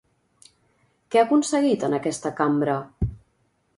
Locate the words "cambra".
2.41-2.79